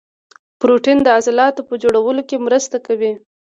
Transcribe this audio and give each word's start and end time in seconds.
پروټین 0.59 0.97
د 1.03 1.07
عضلاتو 1.17 1.61
په 1.69 1.73
جوړولو 1.83 2.21
کې 2.29 2.43
مرسته 2.45 2.77
کوي 2.87 3.11